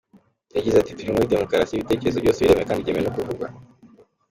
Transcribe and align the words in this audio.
Yagize 0.55 0.75
ati“Turi 0.79 1.13
muri 1.15 1.31
demukarasi, 1.33 1.71
ibitekerezo 1.75 2.19
byose 2.23 2.39
biremewe 2.41 2.67
kandi 2.69 2.83
byemewe 2.83 3.03
no 3.05 3.13
kuvugwa. 3.15 3.47